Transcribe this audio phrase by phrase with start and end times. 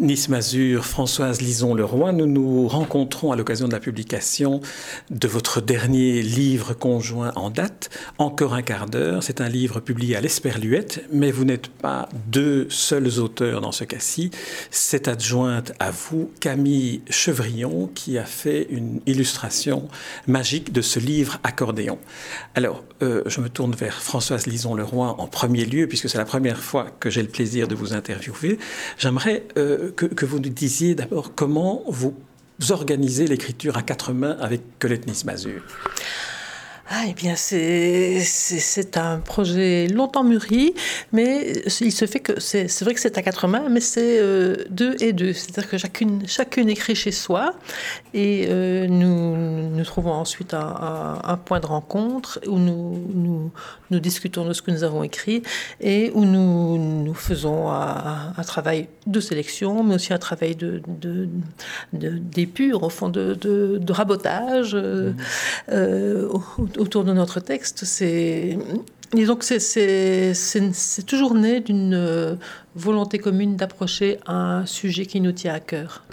[0.00, 4.60] Colette Nice-Mazur, Françoise Lison-Leroy, nous nous rencontrons à l'occasion de la publication
[5.10, 9.22] de votre dernier livre conjoint en date, Encore un quart d'heure.
[9.22, 13.84] C'est un livre publié à l'Esperluette, mais vous n'êtes pas deux seuls auteurs dans ce
[13.84, 14.30] cas-ci.
[14.70, 19.88] C'est adjointe à vous Camille Chevrillon qui a fait une illustration
[20.26, 21.98] magique de ce livre accordéon.
[22.54, 26.58] Alors, euh, je me tourne vers Françoise Lison-Leroy en premier lieu, puisque c'est la première
[26.58, 28.58] fois que j'ai le plaisir de vous interviewer.
[28.98, 32.14] J'aimerais euh, que, vous nous disiez d'abord comment vous
[32.70, 35.62] organisez l'écriture à quatre mains avec Colette Nismazur.
[36.92, 40.74] Ah, eh bien, c'est un projet longtemps mûri,
[41.12, 44.56] mais il se fait que c'est vrai que c'est à quatre mains, mais c'est euh,
[44.70, 45.32] deux et deux.
[45.32, 47.54] C'est-à-dire que chacune, chacune écrit chez soi
[48.12, 49.36] et euh, nous,
[49.70, 53.52] nous trouvons ensuite un, point de rencontre où nous, nous,
[53.92, 55.44] nous, discutons de ce que nous avons écrit
[55.80, 60.82] et où nous, nous faisons un, travail de sélection, mais aussi un travail de,
[61.92, 64.74] d'épure, au fond, de, de, rabotage.
[64.74, 65.14] Mmh.
[66.80, 68.56] Autour de notre texte, c'est
[69.12, 72.36] disons que c'est toujours né d'une euh,
[72.74, 76.04] volonté commune d'approcher un sujet qui nous tient à cœur.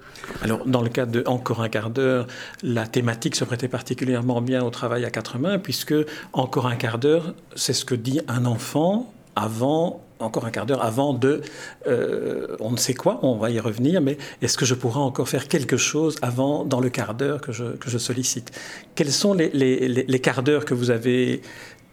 [0.41, 2.27] Alors, dans le cas de Encore un quart d'heure,
[2.63, 5.95] la thématique se prêtait particulièrement bien au travail à quatre mains, puisque
[6.33, 10.83] Encore un quart d'heure, c'est ce que dit un enfant avant encore un quart d'heure
[10.83, 11.41] avant de
[11.87, 15.29] euh, on ne sait quoi, on va y revenir, mais est-ce que je pourrais encore
[15.29, 18.51] faire quelque chose avant, dans le quart d'heure que je, que je sollicite?
[18.95, 21.41] Quels sont les, les, les, quarts d'heure que vous avez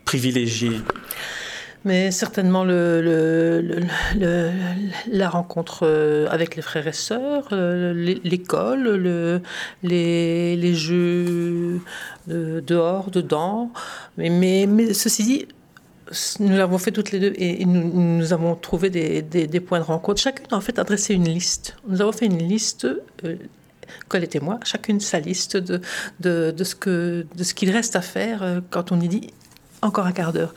[0.05, 0.81] privilégiés?
[1.84, 3.03] Mais certainement le,
[4.19, 4.50] le,
[5.06, 7.93] la rencontre euh, avec les frères et sœurs, euh,
[8.25, 9.43] l'école,
[9.83, 11.81] les, les, jeux
[12.27, 13.71] dehors, dedans.
[14.16, 15.47] Mais, mais, mais ceci dit,
[16.41, 20.20] nous l'avons fait toutes les deux et nous, avons trouvé des, des, points de rencontre.
[20.20, 21.76] Chacune a en fait adressé une liste.
[21.88, 22.87] Nous avons fait une liste,
[23.25, 23.37] euh,
[24.09, 25.81] Colette et moi, chacune sa liste de,
[26.20, 26.75] de, de ce
[27.54, 29.32] qu'il ce reste à faire euh, quand on y dit
[29.82, 30.54] encore un quart d'heure.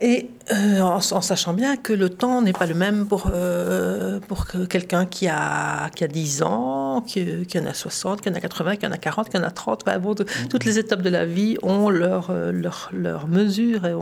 [0.00, 4.46] Et euh, en, sachant bien que le temps n'est pas le même pour, euh, pour
[4.68, 8.40] quelqu'un qui a, qui a 10 ans, qui, qui, en a 60, qui en a
[8.40, 9.84] 80, qui en a 40, qui en a 30.
[10.00, 10.48] bon, mm-hmm.
[10.48, 13.86] Toutes les étapes de la vie ont leur, euh, leur, leur mesure.
[13.86, 13.92] Et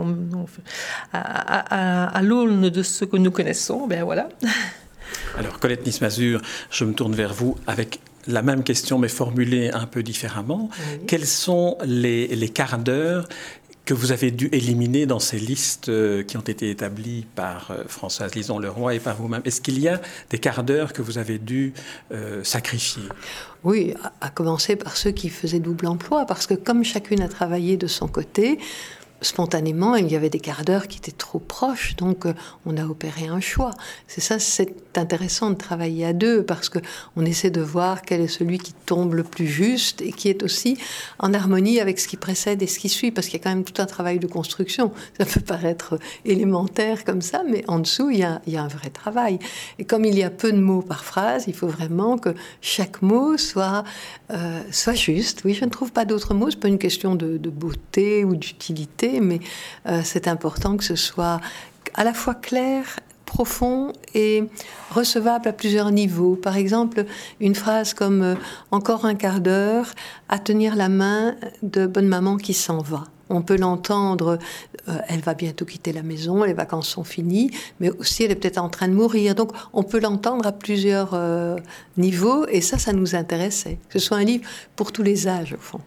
[1.12, 4.28] à, à, l'aune de ce que nous connaissons, ben voilà.
[5.38, 9.86] Alors, Colette Nismazur, je me tourne vers vous avec la même question, mais formulée un
[9.86, 10.68] peu différemment.
[11.06, 13.28] Quels sont les, les quarts d'heure
[13.92, 17.84] que vous avez dû éliminer dans ces listes euh, qui ont été établies par euh,
[17.86, 19.42] Françoise Lison-Leroy et par vous-même.
[19.44, 21.74] Est-ce qu'il y a des quarts d'heure que vous avez dû
[22.10, 23.02] euh, sacrifier?
[23.64, 23.92] Oui,
[24.22, 27.86] à commencer par ceux qui faisaient double emploi, parce que comme chacune a travaillé de
[27.86, 28.58] son côté,
[29.22, 32.34] spontanément, il y avait des quarts d'heure qui étaient trop proches, donc euh,
[32.66, 33.72] on a opéré un choix.
[34.06, 36.78] C'est ça, c'est intéressant de travailler à deux parce que
[37.16, 40.42] on essaie de voir quel est celui qui tombe le plus juste et qui est
[40.42, 40.76] aussi
[41.18, 43.54] en harmonie avec ce qui précède et ce qui suit, parce qu'il y a quand
[43.54, 44.92] même tout un travail de construction.
[45.18, 49.38] Ça peut paraître élémentaire comme ça, mais en dessous, il y a, un vrai travail.
[49.78, 53.02] Et comme il y a peu de mots par phrase, il faut vraiment que chaque
[53.02, 53.84] mot soit,
[54.30, 54.60] euh,
[54.94, 55.42] juste.
[55.44, 59.11] Oui, je ne trouve pas d'autres mots, c'est pas une question de beauté ou d'utilité
[59.20, 59.40] mais
[59.86, 61.40] euh, c'est important que ce soit
[61.94, 62.84] à la fois clair,
[63.26, 64.44] profond et
[64.90, 66.36] recevable à plusieurs niveaux.
[66.36, 67.06] Par exemple,
[67.40, 68.34] une phrase comme euh,
[68.70, 69.92] encore un quart d'heure
[70.28, 73.04] à tenir la main de bonne maman qui s'en va.
[73.30, 74.38] On peut l'entendre,
[74.88, 78.36] euh, elle va bientôt quitter la maison, les vacances sont finies, mais aussi elle est
[78.36, 79.34] peut-être en train de mourir.
[79.34, 81.18] Donc on peut l'entendre à plusieurs
[81.96, 83.78] niveaux, et ça, ça nous intéressait.
[83.88, 84.44] Que ce soit un livre
[84.76, 85.80] pour tous les âges, au fond.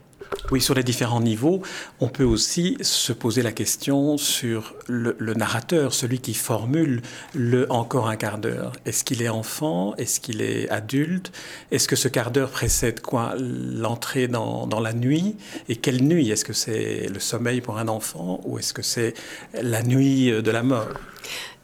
[0.51, 1.63] Oui, sur les différents niveaux,
[1.99, 7.01] on peut aussi se poser la question sur le, narrateur, celui qui formule
[7.33, 8.73] le encore un quart d'heure.
[8.85, 9.95] Est-ce qu'il est enfant?
[9.95, 11.31] Est-ce qu'il est adulte?
[11.71, 13.33] Est-ce que ce quart d'heure précède quoi?
[13.39, 15.35] L'entrée dans, dans, la nuit?
[15.67, 16.29] Et quelle nuit?
[16.29, 19.15] Est-ce que c'est le sommeil pour un enfant ou est-ce que c'est
[19.61, 20.89] la nuit de la mort?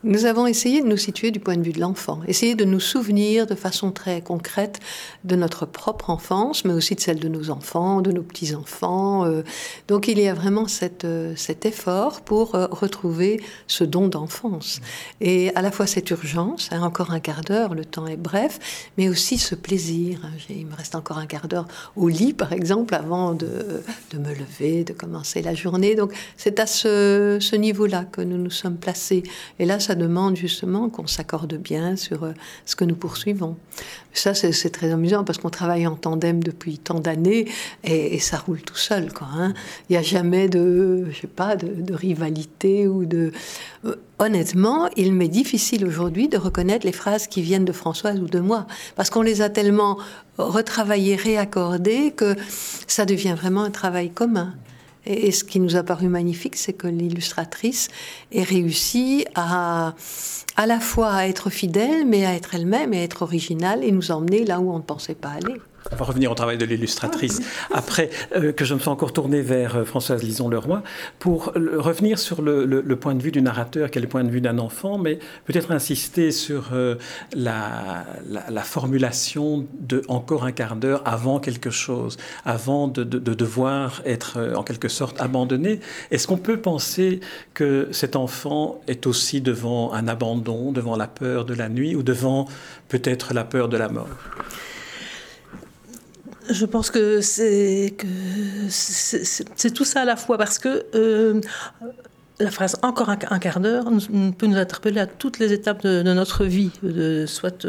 [0.03, 2.79] Nous avons essayé de nous situer du point de vue de l'enfant, essayer de nous
[2.79, 4.79] souvenir de façon très concrète
[5.23, 9.25] de notre propre enfance, mais aussi de celle de nos enfants, de nos petits-enfants.
[9.25, 9.43] Euh.
[9.87, 10.65] Donc il y a vraiment
[11.03, 14.81] euh, cet effort pour euh, retrouver ce don d'enfance.
[15.19, 18.59] Et à la fois cette urgence, hein, encore un quart d'heure, le temps est bref,
[18.97, 20.19] mais aussi ce plaisir.
[20.23, 20.31] Hein.
[20.49, 24.33] Il me reste encore un quart d'heure au lit, par exemple, avant de, de, me
[24.33, 25.93] lever, de commencer la journée.
[25.93, 29.23] Donc c'est à ce, ce niveau-là que nous nous sommes placés.
[29.59, 32.31] Et là, ça ça demande justement qu'on s'accorde bien sur euh,
[32.65, 33.57] ce que nous poursuivons.
[34.13, 37.49] Ça, c'est très amusant parce qu'on travaille en tandem depuis tant d'années
[37.83, 39.09] et, ça roule tout seul.
[39.21, 39.53] Hein.
[39.89, 43.33] Il n'y a jamais de, je sais pas, de, rivalité ou de.
[43.83, 48.27] Euh, honnêtement, il m'est difficile aujourd'hui de reconnaître les phrases qui viennent de Françoise ou
[48.27, 49.97] de moi parce qu'on les a tellement
[50.37, 52.37] retravaillées, réaccordées que
[52.87, 54.53] ça devient vraiment un travail commun.
[55.05, 57.89] Et, ce qui nous a paru magnifique, c'est que l'illustratrice
[58.31, 59.95] ait réussi à
[60.57, 63.91] à la fois à être fidèle, mais à être elle-même et à être originale et
[63.91, 65.55] nous emmener là où on ne pensait pas aller.
[65.91, 69.41] On va revenir au travail de l'illustratrice après euh, que je me sois encore tourné
[69.41, 70.83] vers euh, Françoise Lison-Leroy
[71.19, 74.41] pour revenir sur le, point de vue du narrateur, qui est le point de vue
[74.41, 76.95] d'un enfant, mais peut-être insister sur euh,
[77.35, 78.05] la,
[78.63, 84.87] formulation de encore un quart d'heure avant quelque chose, avant de, devoir être en quelque
[84.87, 85.81] sorte abandonné.
[86.09, 87.19] Est-ce qu'on peut penser
[87.53, 92.03] que cet enfant est aussi devant un abandon, devant la peur de la nuit ou
[92.03, 92.47] devant
[92.87, 94.07] peut-être la peur de la mort?
[96.51, 97.95] Je pense que c'est
[99.73, 101.41] tout ça à la fois parce que euh,
[102.41, 103.85] la phrase encore un, quart d'heure
[104.37, 106.71] peut nous interpeller à toutes les étapes de, notre vie,
[107.27, 107.65] soit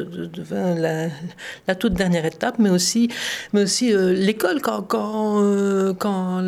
[1.66, 3.08] la, toute dernière étape, mais aussi,
[3.54, 6.42] euh, l'école quand, euh, quand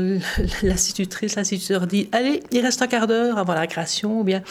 [0.62, 4.42] l'institutrice, l'instituteur dit allez, il reste un quart d'heure avant la création, ou bien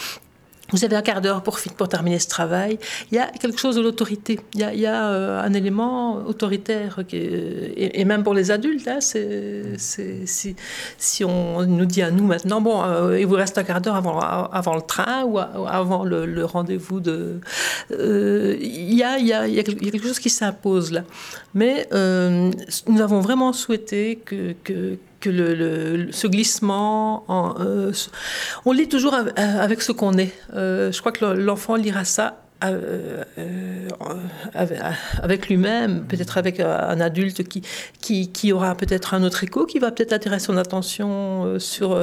[0.71, 2.79] vous avez un quart d'heure pour, pour terminer ce travail.
[3.11, 4.39] Il y a quelque chose de l'autorité.
[4.53, 6.99] Il y a, euh, un élément autoritaire.
[7.11, 10.55] Et, même pour les adultes, hein, si,
[11.25, 14.19] on nous dit à nous maintenant, bon, euh, il vous reste un quart d'heure avant,
[14.19, 17.39] avant le train ou avant le, rendez-vous de...
[17.91, 19.17] Euh, il, y a,
[19.63, 21.03] quelque chose qui s'impose là.
[21.53, 24.97] Mais nous avons vraiment souhaité que
[25.31, 27.25] ce glissement,
[27.59, 27.91] euh,
[28.65, 30.33] on lit toujours avec ce qu'on est.
[30.53, 33.23] Euh, je crois que l'enfant lira ça euh,
[35.21, 40.13] avec lui-même, peut-être avec un adulte qui aura peut-être un autre écho, qui va peut-être
[40.13, 41.99] attirer son attention sur,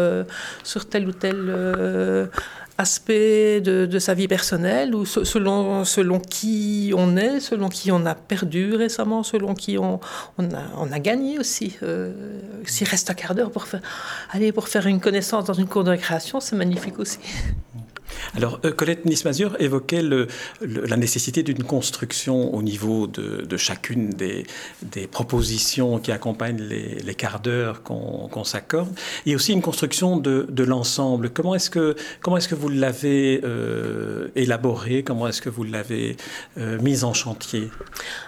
[0.62, 2.28] sur tel ou tel
[2.81, 8.15] aspect de, sa vie personnelle ou selon, selon qui on est, selon qui on a
[8.15, 10.00] perdu récemment, selon qui on,
[10.38, 11.77] on, a, gagné aussi.
[11.82, 12.12] Euh,
[12.65, 13.67] s'il reste un quart d'heure pour
[14.31, 17.19] aller pour faire une connaissance dans une cour de récréation, c'est magnifique aussi.
[18.37, 24.47] Alors, euh, Colette Nismazur évoquait la nécessité d'une construction au niveau de, chacune des,
[25.11, 28.89] propositions qui accompagnent les, quarts d'heure qu'on s'accorde,
[29.27, 31.31] et aussi une construction de, l'ensemble.
[31.31, 35.03] Comment est-ce que, est que vous l'avez euh, élaboré?
[35.03, 36.17] Comment est-ce que vous l'avez
[36.59, 37.71] euh, mise en chantier?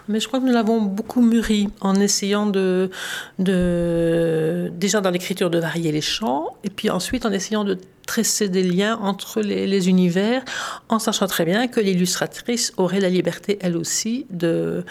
[0.08, 2.90] Mais je crois que nous l'avons beaucoup mûri en essayant de
[3.38, 7.78] déjà dans l'écriture de varier les champs, et puis ensuite en essayant de
[8.12, 10.44] tresser des liens entre les, univers,
[10.90, 14.84] en sachant très bien que l'illustratrice aurait la liberté, elle aussi, de,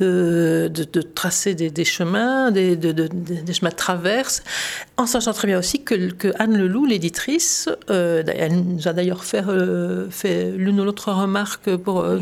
[0.00, 4.42] de, de, tracer des, des chemins, des, des, chemins de traverse,
[4.96, 9.24] en sachant très bien aussi que, que Anne Leloup, l'éditrice, euh, elle nous a d'ailleurs
[9.24, 12.18] fait, euh, fait l'une ou l'autre remarque pour, euh,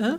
[0.00, 0.18] hein,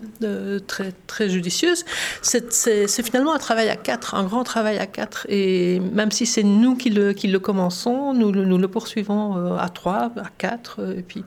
[0.68, 1.84] très, très judicieuse,
[2.22, 6.44] c'est finalement un travail à quatre, un grand travail à quatre, et même si c'est
[6.44, 11.02] nous qui le, qui le commençons, nous, nous le poursuivons à trois, à quatre, et
[11.02, 11.24] puis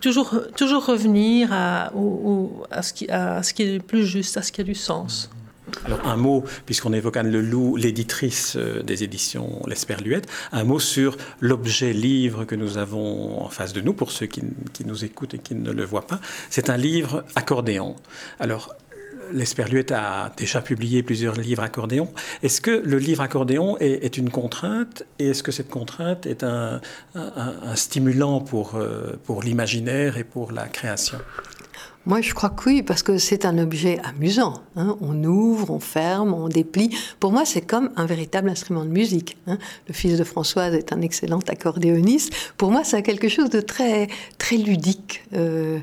[0.00, 1.92] toujours, toujours revenir à,
[2.70, 5.30] à, ce qui, à ce qui est plus juste, à ce qui a du sens.
[5.84, 11.16] Alors un mot, puisqu'on évoque Anne Leloup, l'éditrice euh, des éditions L'Esperluette, un mot sur
[11.40, 14.42] l'objet livre que nous avons en face de nous, pour ceux qui,
[14.72, 16.20] qui nous écoutent et qui ne le voient pas.
[16.50, 17.96] C'est un livre accordéon.
[18.38, 18.76] Alors
[19.32, 22.08] L'Esperluette a déjà publié plusieurs livres accordéon.
[22.42, 26.80] Est-ce que le livre accordéon est, une contrainte et est-ce que cette contrainte est un,
[27.74, 31.18] stimulant pour, euh, pour l'imaginaire et pour la création?
[32.06, 34.62] Moi, je crois que oui, parce que c'est un objet amusant.
[34.76, 34.96] Hein.
[35.00, 36.96] On ouvre, on ferme, on déplie.
[37.18, 39.36] Pour moi, c'est comme un véritable instrument de musique.
[39.48, 39.58] Hein.
[39.88, 42.32] Le fils de Françoise est un excellent accordéoniste.
[42.56, 44.06] Pour moi, c'est quelque chose de très,
[44.38, 45.24] très ludique.
[45.34, 45.80] Euh,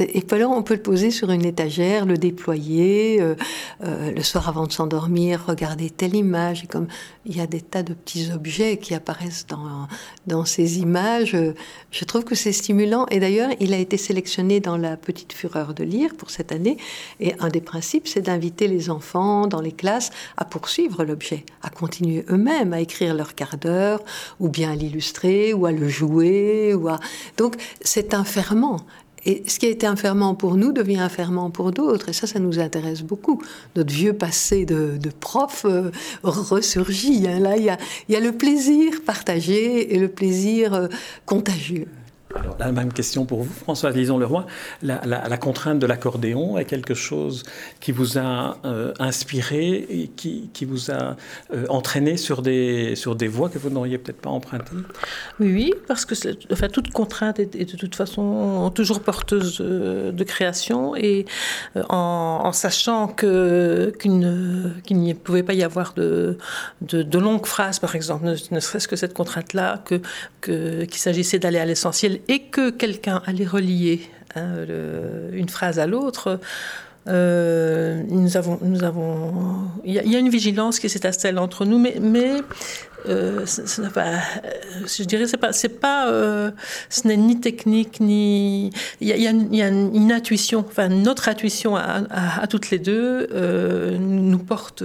[0.00, 3.34] et puis alors, on peut le poser sur une étagère, le déployer, euh,
[3.82, 6.64] euh, le soir avant de s'endormir, regarder telle image.
[6.64, 6.86] Et comme
[7.26, 9.88] il y a des tas de petits objets qui apparaissent dans,
[10.26, 11.36] dans ces images,
[11.90, 13.06] je trouve que c'est stimulant.
[13.10, 16.76] Et d'ailleurs, il a été sélectionné dans la Petite Fureur de lire pour cette année.
[17.18, 21.70] Et un des principes, c'est d'inviter les enfants dans les classes à poursuivre l'objet, à
[21.70, 24.00] continuer eux-mêmes à écrire leur quart d'heure,
[24.40, 26.74] ou bien à l'illustrer, ou à le jouer.
[26.74, 27.00] Ou à...
[27.36, 28.80] Donc, c'est un ferment.
[29.24, 32.08] Et ce qui a été un ferment pour nous devient un ferment pour d'autres.
[32.08, 33.40] Et ça, ça nous intéresse beaucoup.
[33.76, 35.90] Notre vieux passé de, prof euh,
[36.22, 37.26] ressurgit.
[37.28, 37.38] Hein.
[37.38, 40.88] Là, il y, a, le plaisir partagé et le plaisir euh,
[41.26, 41.86] contagieux.
[42.58, 44.46] La même question pour vous, Françoise Lison-Leroy.
[44.82, 47.42] La, la, contrainte de l'accordéon est quelque chose
[47.80, 51.16] qui vous a euh, inspiré et qui, vous a
[51.52, 54.76] euh, entraîné sur des, sur des voies que vous n'auriez peut-être pas empruntées?
[55.40, 56.14] Oui, parce que
[56.52, 61.26] enfin, toute contrainte est, de toute façon toujours porteuse de, création et
[61.76, 66.38] euh, en, sachant qu'il ne pouvait pas y avoir de,
[66.80, 70.00] de, longues phrases, par exemple, ne, serait-ce que cette contrainte-là, que,
[70.40, 74.00] que, qu'il s'agissait d'aller à l'essentiel et que quelqu'un allait relier
[74.34, 74.64] hein,
[75.32, 76.40] une phrase à l'autre,
[77.08, 81.78] euh, nous avons, nous avons, il y, a une vigilance qui s'est installée entre nous,
[81.78, 82.42] mais,
[83.08, 83.44] euh,
[83.92, 84.20] pas,
[84.86, 86.52] je dirais, c'est pas, c'est pas, euh,
[86.90, 92.70] ce n'est ni technique ni, il y a, une, intuition, enfin notre intuition à, toutes
[92.70, 94.84] les deux euh, nous porte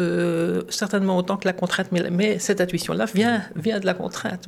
[0.69, 4.47] certainement autant que la contrainte, mais, mais cette intuition-là vient, vient de la contrainte.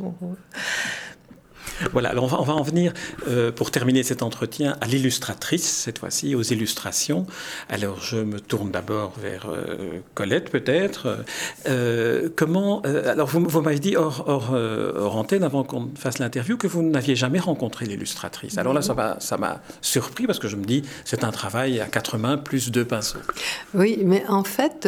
[1.93, 2.93] Voilà, alors on va, en venir,
[3.27, 7.25] euh, pour terminer cet entretien, à l'illustratrice, cette fois-ci, aux illustrations.
[7.69, 11.23] Alors je me tourne d'abord vers euh, Colette, peut-être.
[11.67, 12.81] Euh, comment.
[12.81, 14.53] alors vous, m'avez dit hors,
[15.15, 18.57] antenne, avant qu'on fasse l'interview, que vous n'aviez jamais rencontré l'illustratrice.
[18.57, 22.17] Alors là, ça m'a surpris parce que je me dis, c'est un travail à quatre
[22.17, 23.19] mains plus deux pinceaux.
[23.73, 24.87] Oui, mais en fait,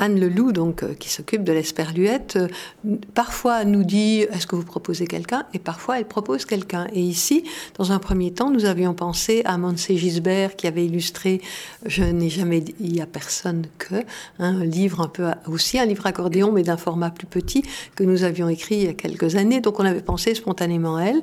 [0.00, 4.64] Anne Leloup, donc, euh, qui s'occupe de l'esperluette, euh, parfois nous dit est-ce que vous
[4.64, 5.44] proposez quelqu'un?
[5.54, 6.86] Et parfois elle propose quelqu'un.
[6.94, 7.44] Et ici,
[7.76, 11.42] dans un premier temps, nous avions pensé à Monse Gisbert qui avait illustré
[11.84, 16.06] Je n'ai jamais dit à personne que, hein, un livre un peu aussi, un livre
[16.06, 17.62] accordéon, mais d'un format plus petit,
[17.94, 19.60] que nous avions écrit il y a quelques années.
[19.60, 21.20] Donc on avait pensé spontanément à elle.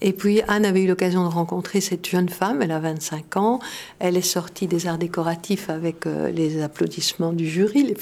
[0.00, 3.60] Et puis Anne avait eu l'occasion de rencontrer cette jeune femme, elle a 25 ans,
[4.00, 7.94] elle est sortie des arts décoratifs avec euh, les applaudissements du jury, les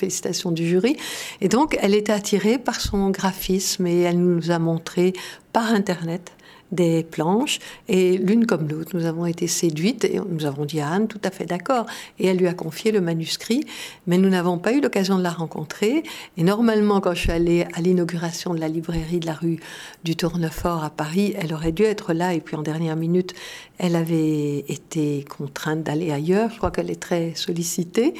[0.52, 0.96] du jury.
[1.40, 5.12] Et donc, elle était attirée par son graphisme et elle nous a montré
[5.52, 6.32] par Internet
[6.74, 7.60] des planches.
[7.88, 11.20] Et l'une comme l'autre, nous avons été séduites et nous avons dit à Anne tout
[11.24, 11.86] à fait d'accord.
[12.18, 13.64] Et elle lui a confié le manuscrit
[14.06, 16.02] mais nous n'avons pas eu l'occasion de la rencontrer.
[16.36, 19.60] Et normalement quand je suis allée à l'inauguration de la librairie de la rue
[20.02, 22.34] du Tournefort à Paris elle aurait dû être là.
[22.34, 23.34] Et puis en dernière minute
[23.78, 26.50] elle avait été contrainte d'aller ailleurs.
[26.50, 28.14] Je crois qu'elle est très sollicitée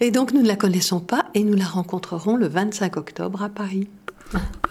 [0.00, 3.48] et donc nous ne la connaissons pas et nous la rencontrerons le 25 octobre à
[3.48, 3.88] Paris.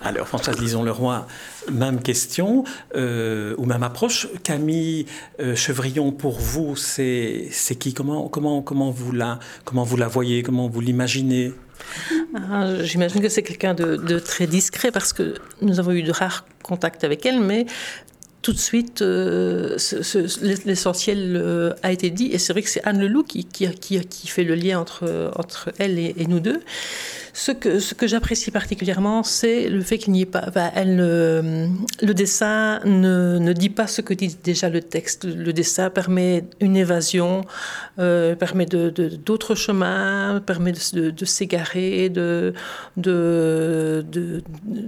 [0.02, 1.26] Alors, Françoise Lison-Leroy,
[1.72, 2.64] même question
[2.96, 4.28] euh, ou même approche.
[4.44, 5.08] Camille
[5.40, 7.94] euh, Chevrillon, pour vous, c'est qui?
[7.94, 10.44] Comment, comment, comment, vous la, comment vous la voyez?
[10.44, 11.54] Comment vous l'imaginez?
[12.36, 16.12] Ah, J'imagine que c'est quelqu'un de, de, très discret parce que nous avons eu de
[16.12, 17.66] rares contacts avec elle, mais
[18.42, 19.78] tout de suite, euh,
[20.66, 22.30] l'essentiel euh, a été dit.
[22.32, 25.72] Et c'est vrai que c'est Anne Leloup qui, qui, qui, fait le lien entre, entre
[25.80, 26.62] elle et, et nous deux.
[27.40, 30.50] Ce que, j'apprécie particulièrement, c'est le fait qu'il n'y ait pas.
[30.84, 31.70] le
[32.02, 35.24] dessin ne, dit pas ce que dit déjà le texte.
[35.24, 37.44] Le dessin permet une évasion,
[38.00, 42.56] euh, permet d'autres chemins, permet de, s'égarer, de,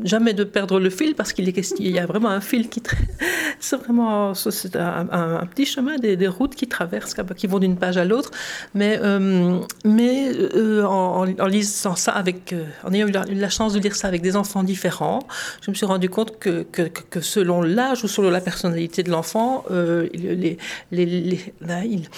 [0.04, 2.82] jamais de perdre le fil parce qu'il y a vraiment un fil qui.
[3.60, 8.06] c'est vraiment c'est un, petit chemin, des, routes qui traversent, qui vont d'une page à
[8.06, 8.32] l'autre.
[8.74, 12.39] Mais, euh, euh, en lisant ça avec
[12.84, 15.20] en ayant eu la, chance de lire ça avec des enfants différents,
[15.62, 16.66] je me suis rendu compte que,
[17.22, 20.58] selon l'âge ou selon la personnalité de l'enfant, euh, les,
[20.92, 22.10] il,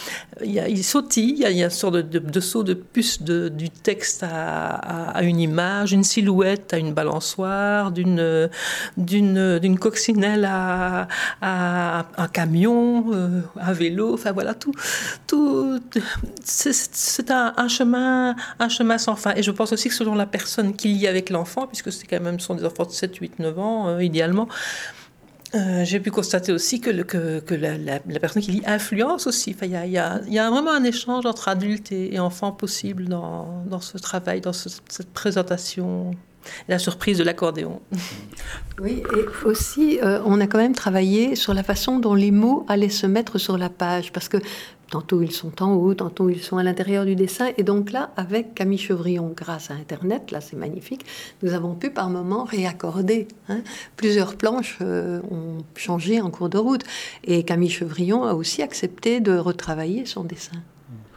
[0.44, 5.40] il, sautille, il y, a, une sorte de, saut de puce du texte à, une
[5.40, 8.50] image, une silhouette à une balançoire, d'une,
[8.98, 11.08] d'une, coccinelle à,
[11.42, 14.74] un camion, euh, un vélo, enfin voilà, tout,
[15.28, 15.80] tout
[16.44, 19.34] c'est, un, un, chemin, un chemin sans fin.
[19.36, 22.08] Et je pense aussi que selon la personne qu'il y a avec l'enfant, puisque c'est
[22.08, 24.48] quand même sont des enfants de 7, 8, 9 ans, euh, idéalement.
[25.54, 29.28] Euh, j'ai pu constater aussi que, le, que, que la, la, personne qui lit influence
[29.28, 29.56] aussi.
[29.62, 33.06] Il y a, y, a, y a, vraiment un échange entre adultes et, enfants possible
[33.06, 36.12] dans, dans, ce travail, dans cette présentation
[36.68, 37.82] la surprise de l'accordéon.
[38.80, 42.66] Oui, et aussi, euh, on a quand même travaillé sur la façon dont les mots
[42.68, 44.38] allaient se mettre sur la page, parce que
[44.92, 48.12] tantôt ils sont en haut, tantôt ils sont à l'intérieur du dessin, et donc là,
[48.18, 51.06] avec Camille Chevrillon, grâce à Internet, là c'est magnifique,
[51.42, 53.28] nous avons pu par moments réaccorder.
[53.50, 53.62] Hein.
[53.96, 56.84] Plusieurs planches euh, ont changé en cours de route,
[57.24, 60.58] et Camille Chevrillon a aussi accepté de retravailler son dessin.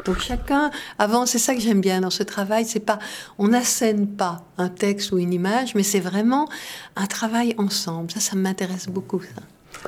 [0.04, 2.98] Donc chacun avant, c'est ça que j'aime bien dans ce travail, c'est pas,
[3.38, 6.48] on n'assène pas un texte ou une image, mais c'est vraiment
[6.96, 8.10] un travail ensemble.
[8.10, 9.20] Ça, ça m'intéresse beaucoup.
[9.20, 9.42] Ça.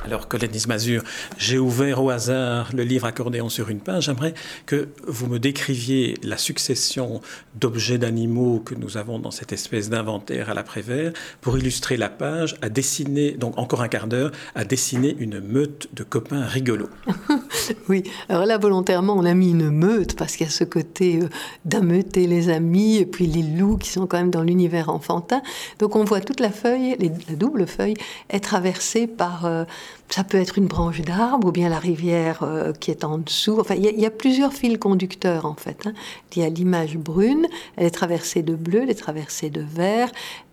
[0.04, 1.02] Alors, Colette Nismazur,
[1.38, 4.04] j'ai ouvert au hasard le livre Accordéon sur une page.
[4.04, 4.34] J'aimerais
[4.66, 7.20] que vous me décriviez la succession
[7.54, 12.56] d'objets d'animaux que nous avons dans cette espèce d'inventaire à l'après-vert pour illustrer la page,
[12.62, 16.90] à dessiner, donc encore un quart d'heure, à dessiner une meute de copains rigolos.
[17.88, 21.20] oui, alors là, volontairement, on a mis une meute parce qu'il y a ce côté
[21.22, 21.28] euh,
[21.64, 25.42] d'ameuter les amis et puis les loups qui sont quand même dans l'univers enfantin.
[25.78, 27.94] Donc on voit toute la feuille, la double feuille,
[28.30, 29.46] être traversée par.
[29.46, 29.64] Euh,
[30.08, 33.58] ça peut être une branche d'arbre ou bien la rivière euh, qui est en dessous.
[33.60, 35.86] Enfin, il y, a plusieurs fils conducteurs en fait.
[35.86, 35.94] Hein.
[36.34, 37.46] Il y a l'image brune,
[37.76, 40.10] elle est traversée de bleu, elle est traversée de vert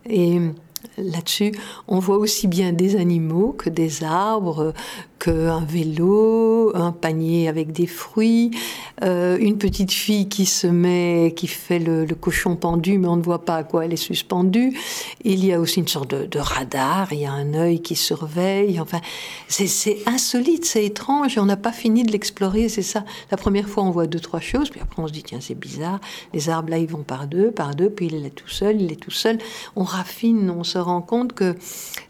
[0.08, 0.40] et
[0.98, 1.52] Là-dessus,
[1.88, 4.74] on voit aussi bien des animaux que des arbres,
[5.24, 8.50] qu'un vélo, un panier avec des fruits,
[9.02, 13.22] euh, une petite fille qui se met, qui fait le, cochon pendu, mais on ne
[13.22, 14.78] voit pas à quoi elle est suspendue.
[15.24, 18.78] Il y a aussi une sorte de, radar, il y a un œil qui surveille.
[18.80, 19.00] Enfin,
[19.48, 22.68] c'est insolite, c'est étrange, on n'a pas fini de l'explorer.
[22.68, 23.04] C'est ça.
[23.30, 25.58] La première fois, on voit deux, trois choses, puis après, on se dit tiens, c'est
[25.58, 26.00] bizarre.
[26.34, 28.92] Les arbres là, ils vont par deux, par deux, puis il est tout seul, il
[28.92, 29.38] est tout seul.
[29.74, 31.56] On raffine, on se rend compte que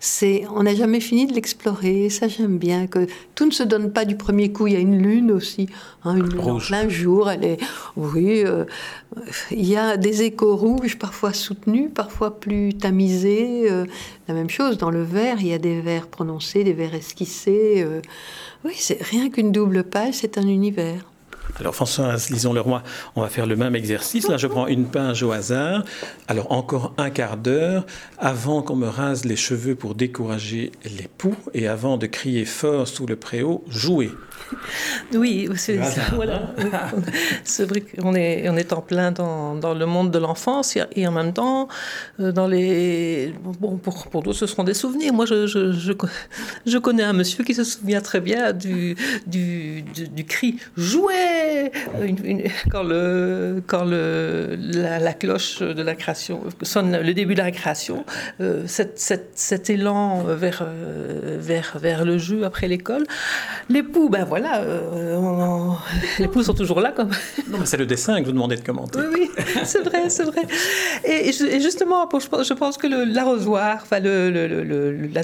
[0.00, 2.11] c'est, on n'a jamais fini de l'explorer.
[2.11, 3.04] Ça, j'aime bien que
[3.35, 4.67] tout ne se donne pas du premier coup.
[4.67, 5.69] Il y a une lune aussi,
[6.05, 7.31] hein, une lune en plein jour.
[7.31, 7.59] Elle est,
[7.97, 8.65] oui, euh,
[9.51, 13.71] il y a des échos rouges, parfois soutenus, parfois plus tamisés.
[13.71, 13.87] Euh,
[14.29, 17.83] la même chose dans le vert, il y a des vers prononcés, des vers esquissés.
[17.85, 18.01] Euh.
[18.65, 21.05] oui, c'est rien qu'une double page, c'est un univers.
[21.61, 22.83] Alors Françoise, lisons le roi,
[23.15, 24.27] on va faire le même exercice.
[24.29, 25.85] Là, je prends une page au hasard.
[26.27, 27.87] Alors encore un quart d'heure
[28.19, 32.89] avant qu'on me rase les cheveux pour décourager les poux et avant de crier fort
[32.89, 34.11] sous le préau, jouer.
[35.15, 35.79] Oui, c'est
[36.13, 36.43] voilà.
[37.61, 41.13] vrai qu'on est, on est en plein dans, dans le monde de l'enfance et en
[41.13, 41.69] même temps,
[42.21, 43.35] euh, dans les.
[43.61, 45.13] Bon, pour, pour d'autres, ce seront des souvenirs.
[45.13, 45.73] Moi, je, je,
[46.67, 48.97] je, connais un monsieur qui se souvient très bien du,
[49.27, 51.71] du, du, cri Jouez
[52.71, 58.05] Quand, le, quand le, la, cloche de la création sonne le début de la création,
[58.41, 58.99] euh, cet,
[59.35, 63.05] cet, élan vers, euh, vers, vers le jeu après l'école.
[63.68, 65.70] L'époux, ben voilà voilà, euh,
[66.18, 66.90] les poules sont toujours là.
[66.90, 67.11] Comme...
[67.49, 68.99] Non, mais c'est le dessin que vous demandez de commenter.
[68.99, 69.31] Oui, oui
[69.62, 70.42] c'est vrai, c'est vrai.
[71.05, 75.23] Et, justement, je pense que l'arrosoir, enfin, le, la,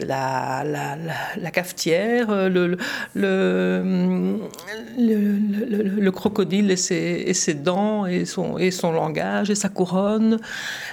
[0.00, 0.96] la, la,
[1.36, 2.76] la, cafetière, le,
[3.14, 4.40] le,
[6.10, 10.40] crocodile et ses, et ses, dents et son, et son langage et sa couronne,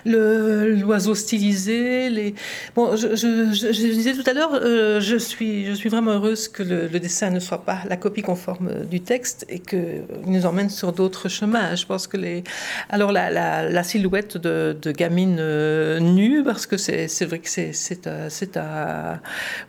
[0.05, 2.11] l'oiseau stylisé.
[2.11, 2.35] Les...
[2.75, 6.61] Bon, je, je, disais tout à l'heure, euh, je, suis, je suis vraiment heureuse que
[6.61, 10.69] le, le dessin ne soit pas la copie conforme du texte et qu'il nous emmène
[10.69, 11.75] sur d'autres chemins.
[11.75, 12.43] Je pense que les.
[12.89, 17.73] Alors, la, la, silhouette de, de gamine euh, nue, parce que c'est vrai que c'est
[17.73, 19.19] c'est à.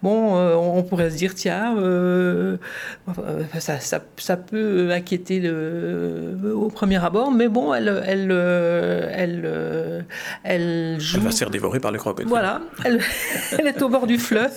[0.03, 2.57] Bon, euh, on pourrait se dire, tiens, euh,
[3.59, 7.89] ça, ça, ça, peut inquiéter le, au premier abord, mais bon, elle.
[8.07, 10.07] Elle, elle,
[10.45, 11.19] elle, joue...
[11.19, 12.29] elle va se faire dévorer par le crocodile.
[12.29, 13.01] Voilà, elle,
[13.59, 14.53] elle est au bord du fleuve.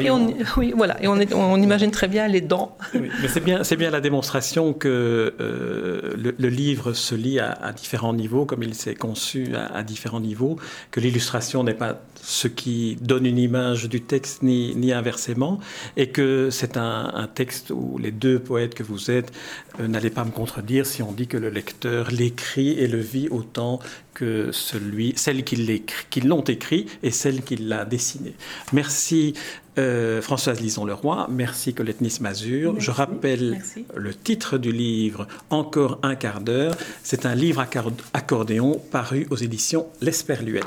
[0.00, 2.76] et on, oui, voilà, et on est, on imagine très bien les dents.
[2.94, 8.14] mais c'est bien, c'est bien la démonstration que euh, le, livre se lit à, différents
[8.14, 10.56] niveaux, comme il s'est conçu à, différents niveaux,
[10.90, 15.60] que l'illustration n'est pas ce qui donne une image du texte, ni, inversement,
[15.96, 19.32] et que c'est un, texte où les deux poètes que vous êtes
[19.80, 23.28] euh, n'allez pas me contredire si on dit que le lecteur l'écrit et le vit
[23.28, 23.80] autant
[24.14, 28.34] que celui, celle qui l'ont écrit et celle qui l'a dessiné.
[28.72, 29.34] Merci
[29.78, 32.74] euh, Françoise Lison-Leroy, merci Colette Nice-Mazur.
[32.78, 33.60] Je rappelle
[33.94, 36.74] le titre du livre Encore un quart d'heure.
[37.02, 37.64] C'est un livre
[38.12, 40.66] accordéon paru aux éditions L'Esperluette.